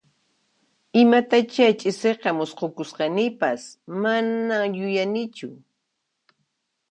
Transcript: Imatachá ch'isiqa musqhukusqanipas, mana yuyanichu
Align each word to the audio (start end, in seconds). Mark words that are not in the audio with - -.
Imatachá 1.01 1.67
ch'isiqa 1.79 2.29
musqhukusqanipas, 2.37 3.61
mana 4.01 4.57
yuyanichu 4.77 5.49